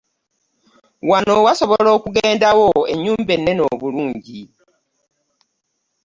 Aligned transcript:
Wano 1.09 1.33
wasobola 1.45 1.89
okugenda 1.97 2.47
wo 2.59 2.67
ennyumba 2.93 3.31
enene 3.37 3.61
obulungi. 3.73 4.41